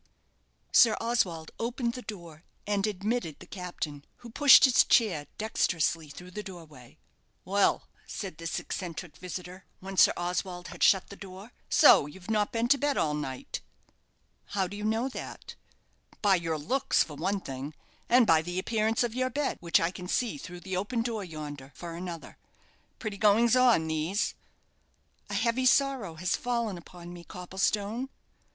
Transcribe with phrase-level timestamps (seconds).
[0.71, 6.31] Sir Oswald opened the door, and admitted the captain, who pushed his chair dexterously through
[6.31, 6.97] the doorway.
[7.45, 12.51] "Well," said this eccentric visitor, when Sir Oswald had shut the door, "so you've not
[12.51, 13.61] been to bed all night?"
[14.45, 15.53] "How do you know that?"
[16.23, 17.75] "By your looks, for one thing:
[18.09, 21.23] and by the appearance of your bed, which I can see through the open door
[21.23, 22.39] yonder, for another.
[22.97, 24.33] Pretty goings on, these!"
[25.29, 28.09] "A heavy sorrow has fallen upon me, Copplestone."